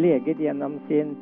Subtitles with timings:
[0.00, 1.16] leger gjennom sin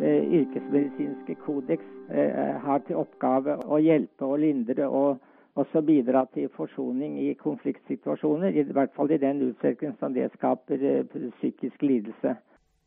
[0.00, 5.20] eh, yrkesmedisinske kodeks eh, har til oppgave å hjelpe og lindre og
[5.60, 8.56] også bidra til forsoning i konfliktsituasjoner.
[8.56, 12.36] I hvert fall i den utstrekning som det skaper eh, psykisk lidelse.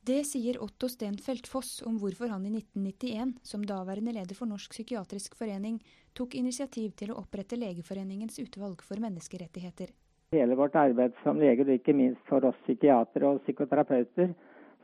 [0.05, 4.75] Det sier Otto Stenfeldt Foss om hvorfor han i 1991, som daværende leder for Norsk
[4.75, 5.80] psykiatrisk forening,
[6.14, 9.90] tok initiativ til å opprette Legeforeningens utvalg for menneskerettigheter.
[10.35, 14.35] Hele vårt arbeid som leger, og ikke minst for oss psykiatere og psykoterapeuter,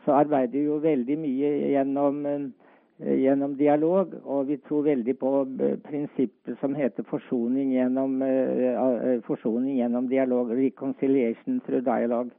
[0.05, 4.13] så arbeider vi jo veldig mye gjennom, eh, gjennom dialog.
[4.23, 10.51] Og vi tror veldig på eh, prinsippet som heter forsoning gjennom, uh, forsoning gjennom dialog.
[10.57, 12.31] Reconciliation through dialogue.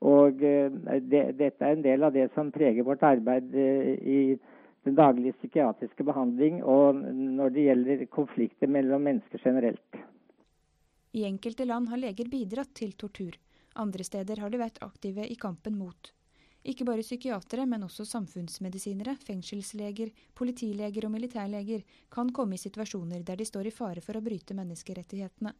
[0.00, 0.72] Og eh,
[1.12, 4.20] det, dette er en del av det som preger vårt arbeid eh, i
[4.88, 10.00] den daglige psykiatriske behandling, og når det gjelder konflikter mellom mennesker generelt.
[11.12, 13.36] I enkelte land har leger bidratt til tortur.
[13.76, 16.14] Andre steder har de vært aktive i kampen mot.
[16.68, 23.40] Ikke bare psykiatere, men også samfunnsmedisinere, fengselsleger, politileger og militærleger kan komme i situasjoner der
[23.40, 25.54] de står i fare for å bryte menneskerettighetene.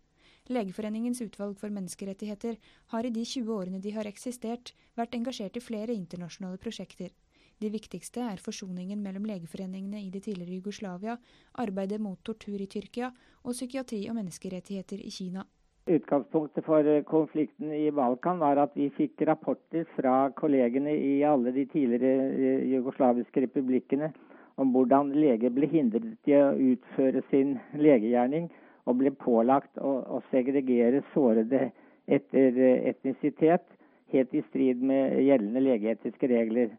[0.50, 2.56] Legeforeningens utvalg for menneskerettigheter
[2.92, 7.12] har i de 20 årene de har eksistert, vært engasjert i flere internasjonale prosjekter.
[7.60, 11.16] De viktigste er forsoningen mellom legeforeningene i det tidligere Jugoslavia,
[11.64, 15.44] arbeidet mot tortur i Tyrkia og psykiatri og menneskerettigheter i Kina.
[15.90, 21.50] Utgangspunktet for eh, konflikten i Balkan var at vi fikk rapporter fra kollegene i alle
[21.56, 24.12] de tidligere eh, jugoslaviske republikkene
[24.60, 28.46] om hvordan leger ble hindret i å utføre sin legegjerning
[28.86, 31.70] og ble pålagt å, å segregere sårede
[32.06, 33.66] etter eh, etnisitet,
[34.14, 36.70] helt i strid med gjeldende legeetiske regler.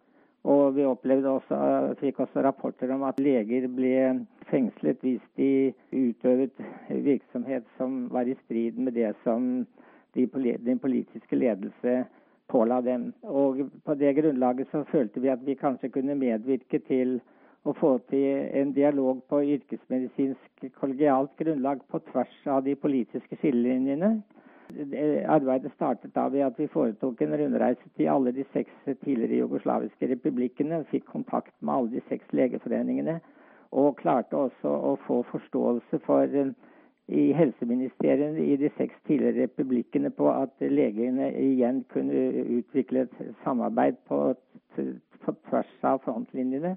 [0.44, 1.58] Og vi opplevde også,
[2.00, 5.50] fikk også rapporter om at leger ble fengslet hvis de
[5.94, 9.68] utøvet virksomhet som var i strid med det som
[10.18, 10.26] de,
[10.66, 12.02] den politiske ledelse
[12.50, 13.12] påla dem.
[13.22, 17.20] Og på det grunnlaget så følte vi at vi kanskje kunne medvirke til
[17.62, 24.16] å få til en dialog på yrkesmedisinsk kollegialt grunnlag på tvers av de politiske skillelinjene.
[25.28, 28.72] Arbeidet startet da ved at vi foretok en rundreise til alle de seks
[29.04, 30.84] tidligere jugoslaviske republikkene.
[30.92, 33.20] Fikk kontakt med alle de seks legeforeningene.
[33.72, 36.52] Og klarte også å få forståelse for eh,
[37.12, 42.24] i helseministeriet i de seks tidligere republikkene på at legene igjen kunne
[42.60, 44.20] utvikle et samarbeid på,
[44.76, 46.76] på tvers av frontlinjene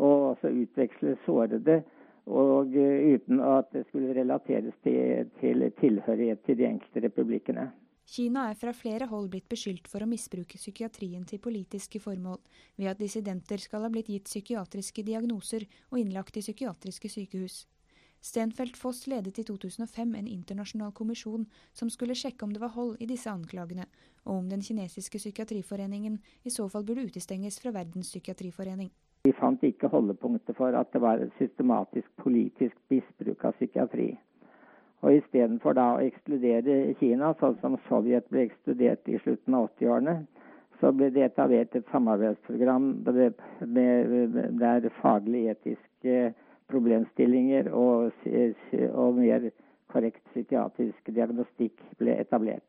[0.00, 1.82] og også utveksle sårede.
[2.30, 7.70] Og eh, uten at det skulle relateres til, til tilhørighet til de enkelte republikkene.
[8.10, 12.40] Kina er fra flere hold blitt beskyldt for å misbruke psykiatrien til politiske formål,
[12.78, 17.66] ved at dissidenter skal ha blitt gitt psykiatriske diagnoser og innlagt i psykiatriske sykehus.
[18.20, 22.98] Stenfeldt Foss ledet i 2005 en internasjonal kommisjon som skulle sjekke om det var hold
[23.00, 23.86] i disse anklagene,
[24.26, 28.90] og om den kinesiske psykiatriforeningen i så fall burde utestenges fra Verdens psykiatriforening.
[29.24, 34.14] Vi fant ikke holdepunkter for at det var et systematisk politisk misbruk av psykiatri.
[35.04, 40.16] Og Istedenfor da å ekskludere Kina, sånn som Sovjet ble ekskludert i slutten av 80-årene,
[40.80, 46.32] så ble det etablert et samarbeidsprogram der faglig etiske
[46.72, 48.12] problemstillinger og,
[48.94, 49.50] og mer
[49.92, 52.64] korrekt psykiatrisk diagnostikk ble etablert.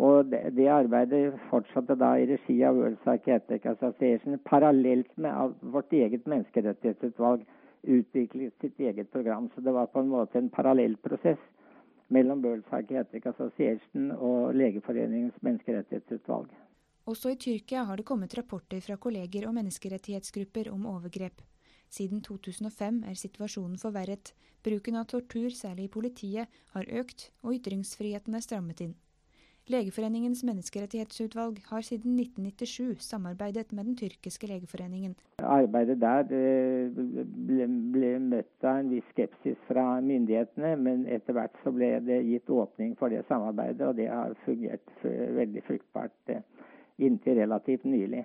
[0.00, 5.64] Og det, det, arbeidet fortsatte da i regi av World Psychiatric Association parallelt med at
[5.74, 7.44] vårt eget menneskerettighetsutvalg
[7.82, 9.50] utviklet sitt eget program.
[9.54, 11.42] Så det var på en måte en parallell prosess
[12.08, 16.48] mellom World Psychiatric Association og Legeforeningens menneskerettighetsutvalg.
[17.10, 21.44] Også i Tyrkia har det kommet rapporter fra kolleger og menneskerettighetsgrupper om overgrep.
[21.90, 24.32] Siden 2005 er situasjonen forverret.
[24.64, 28.94] Bruken av tortur, særlig i politiet, har økt, og ytringsfriheten er strammet inn.
[29.70, 35.12] Legeforeningens menneskerettighetsutvalg har siden 1997 samarbeidet med den tyrkiske legeforeningen.
[35.38, 36.96] Arbeidet der eh,
[37.46, 42.18] ble, ble møtt av en viss skepsis fra myndighetene, men etter hvert så ble det
[42.26, 46.42] gitt åpning for det samarbeidet, og det har fungert veldig fruktbart eh,
[46.98, 48.24] inntil relativt nylig.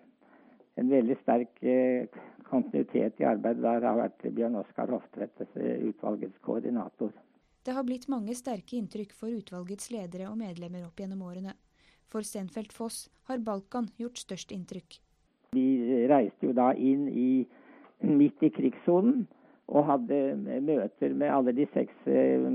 [0.81, 2.09] En veldig sterk eh,
[2.49, 5.45] kontinuitet i arbeidet der har vært Bjørn Oskar Hoftvedt,
[5.91, 7.13] utvalgets koordinator.
[7.65, 11.55] Det har blitt mange sterke inntrykk for utvalgets ledere og medlemmer opp gjennom årene.
[12.13, 14.99] For Stenfeldt Foss har Balkan gjort størst inntrykk.
[15.57, 17.45] Vi reiste jo da inn i,
[18.05, 19.25] midt i krigssonen
[19.65, 20.19] og hadde
[20.61, 22.45] møter med alle de seks eh,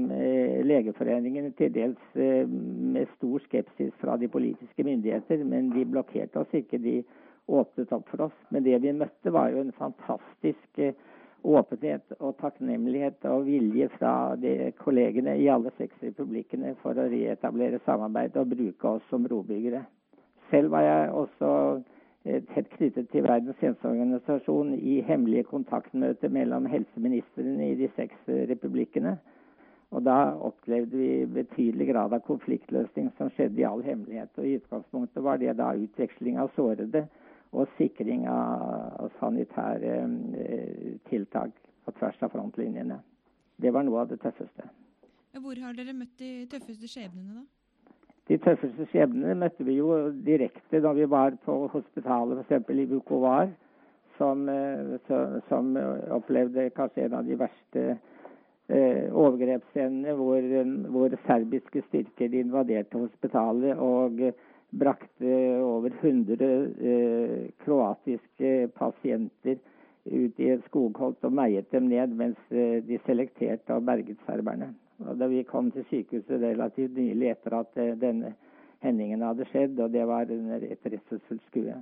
[0.62, 5.42] legeforeningene, til dels eh, med stor skepsis fra de politiske myndigheter.
[5.42, 7.00] Men de blokkerte oss ikke, de
[7.50, 8.36] åpnet opp for oss.
[8.54, 10.94] Men det vi møtte, var jo en fantastisk eh,
[11.42, 17.80] åpenhet og takknemlighet og vilje fra de kollegene i alle seks republikkene for å reetablere
[17.86, 19.82] samarbeid og bruke oss som brobyggere.
[20.50, 21.50] Selv var jeg også
[22.52, 29.16] tett knyttet til Verdens helseorganisasjon i hemmelige kontaktmøter mellom helseministrene i de seks republikkene.
[29.90, 34.30] Og da opplevde vi betydelig grad av konfliktløsning som skjedde i all hemmelighet.
[34.38, 37.08] Og i utgangspunktet var det da utveksling av sårede
[37.52, 39.94] og sikring av sanitære
[40.38, 41.54] eh, tiltak
[41.84, 43.00] på tvers av frontlinjene.
[43.60, 44.68] Det var noe av det tøffeste.
[45.40, 47.90] Hvor har dere møtt de tøffeste skjebnene, da?
[48.30, 49.90] De tøffeste skjebnene møtte vi jo
[50.26, 52.70] direkte da vi var på hospitalet, f.eks.
[52.70, 53.50] i Bukovar,
[54.18, 55.10] som, eh,
[55.48, 55.74] som
[56.14, 57.84] opplevde kanskje en av de verste
[58.70, 60.44] overgrepsscenene hvor,
[60.94, 64.20] hvor, serbiske styrker invaderte hospitalet og
[64.70, 66.44] brakte over 100
[66.80, 69.58] eh, kroatiske pasienter
[70.04, 74.72] ut i et skogholt og meiet dem ned mens eh, de selekterte og berget serberne.
[75.06, 78.34] Og da vi kom til sykehuset relativt nylig etter at eh, denne
[78.84, 81.74] hendingen hadde skjedd, og det var under et redselsfullt skue.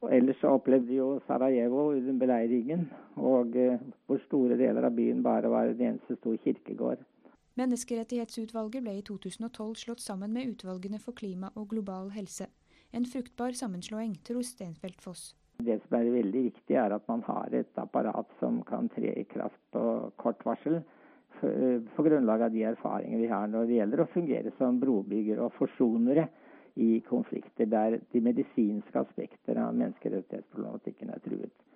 [0.00, 2.86] Og ellers så opplevde jo Sarajevo under beleiringen,
[3.20, 7.02] og eh, hvor store deler av byen bare var en eneste stor kirkegård.
[7.60, 12.48] Menneskerettighetsutvalget ble i 2012 slått sammen med utvalgene for klima og global helse.
[12.96, 15.34] En fruktbar sammenslåing, tror Stenfeldt Foss.
[15.60, 19.26] Det som er veldig viktig, er at man har et apparat som kan tre i
[19.28, 19.82] kraft på
[20.16, 20.80] kort varsel.
[21.40, 25.52] På grunnlag av de erfaringer vi har når det gjelder å fungere som brobygger og
[25.58, 26.26] forsonere
[26.80, 31.66] i konflikter der de medisinske aspekter av menneskerettighetsproblematikken er truet.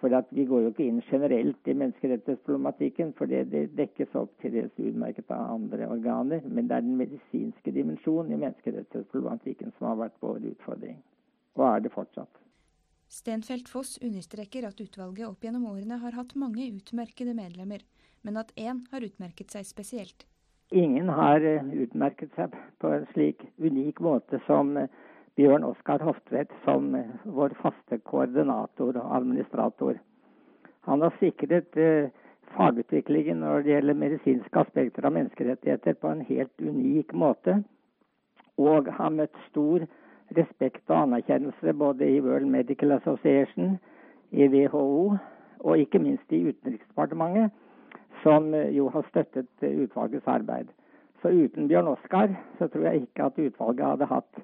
[0.00, 4.54] For Vi går jo ikke inn generelt i menneskerettighetsproblematikken, for det, det dekkes opp til
[4.54, 6.40] dels utmerket av andre organer.
[6.48, 10.96] Men det er den medisinske dimensjonen i menneskerettighetsproblematikken som har vært vår utfordring.
[11.58, 12.40] Og er det fortsatt.
[13.10, 17.84] Stenfeldt Foss understreker at utvalget opp gjennom årene har hatt mange utmerkede medlemmer,
[18.22, 20.24] men at én har utmerket seg spesielt.
[20.72, 24.86] Ingen har eh, utmerket seg på en slik unik måte som eh,
[25.34, 29.98] Bjørn Oskar Hoftvedt som eh, vår faste koordinator og administrator.
[30.86, 31.74] Han har sikret
[32.54, 37.58] fagutviklingen når det gjelder medisinske aspekter av menneskerettigheter på en helt unik måte.
[38.56, 39.84] Og har møtt stor
[40.38, 43.74] respekt og anerkjennelse både i World Medical Association,
[44.30, 45.18] i WHO
[45.66, 47.50] og ikke minst i Utenriksdepartementet
[48.22, 50.70] som eh, jo har støttet eh, utvalgets arbeid.
[51.22, 54.40] Så uten Bjørn Oskar så tror jeg ikke at utvalget hadde hatt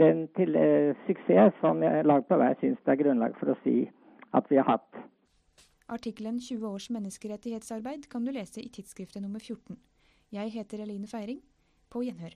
[0.00, 3.58] den til eh, suksess som jeg langt på vei syns det er grunnlag for å
[3.64, 3.82] si
[4.34, 5.02] at vi har hatt.
[5.94, 9.76] Artikkelen 20 års menneskerettighetsarbeid kan du lese i tidsskriftet nummer 14.
[10.32, 11.42] Jeg heter Eline Feiring.
[11.92, 12.32] På gjenhør.